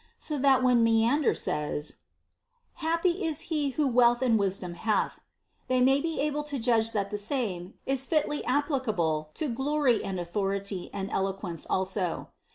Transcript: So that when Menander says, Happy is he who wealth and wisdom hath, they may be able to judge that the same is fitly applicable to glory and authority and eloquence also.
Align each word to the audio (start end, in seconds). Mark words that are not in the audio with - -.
So 0.17 0.39
that 0.39 0.63
when 0.63 0.83
Menander 0.83 1.35
says, 1.35 1.97
Happy 2.81 3.23
is 3.23 3.39
he 3.53 3.69
who 3.77 3.85
wealth 3.87 4.23
and 4.23 4.39
wisdom 4.39 4.73
hath, 4.73 5.19
they 5.67 5.79
may 5.79 6.01
be 6.01 6.19
able 6.21 6.41
to 6.45 6.57
judge 6.57 6.91
that 6.93 7.11
the 7.11 7.19
same 7.19 7.75
is 7.85 8.07
fitly 8.07 8.43
applicable 8.45 9.29
to 9.35 9.47
glory 9.47 10.03
and 10.03 10.19
authority 10.19 10.89
and 10.91 11.11
eloquence 11.11 11.67
also. 11.67 12.29